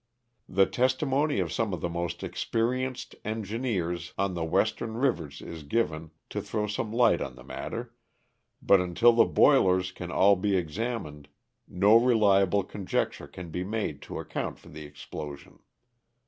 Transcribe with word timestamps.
The 0.49 0.65
testimony 0.65 1.39
of 1.39 1.53
some 1.53 1.73
of 1.75 1.81
the 1.81 1.87
most 1.87 2.23
experienced 2.23 3.13
engineers 3.23 4.15
on 4.17 4.33
the 4.33 4.43
western 4.43 4.95
rivers 4.95 5.43
is 5.43 5.61
given, 5.61 6.09
to 6.31 6.41
throw 6.41 6.65
some 6.65 6.91
light 6.91 7.21
on 7.21 7.35
the 7.35 7.43
matter, 7.43 7.93
but 8.63 8.81
until 8.81 9.13
the 9.13 9.25
boilers 9.25 9.91
can 9.91 10.09
all 10.09 10.35
be 10.35 10.57
exammed, 10.57 11.27
no 11.67 11.97
reliable 11.97 12.63
conjecture 12.63 13.27
can 13.27 13.51
bo 13.51 13.63
made 13.63 14.01
to 14.01 14.17
account 14.17 14.57
for 14.57 14.69
the 14.69 14.85
explosion. 14.85 15.59